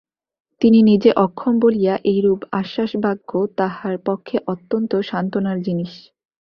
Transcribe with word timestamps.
তিনি 0.61 0.79
নিজে 0.83 1.09
অক্ষম 1.17 1.53
বলিয়া 1.59 1.93
এইরূপ 2.05 2.39
আশ্বাসবাক্য 2.53 3.29
তাঁহার 3.57 3.95
পক্ষে 4.07 4.35
অত্যন্ত 4.47 4.91
সান্ত্বনার 5.09 5.57
জিনিস। 5.61 5.91